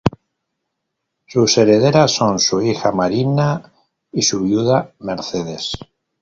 Sus 1.27 1.59
herederas 1.59 2.11
son 2.13 2.39
su 2.39 2.59
hija 2.63 2.91
Marina 2.91 3.71
y 4.11 4.23
su 4.23 4.41
viuda 4.41 4.95
Mercedes. 4.97 5.73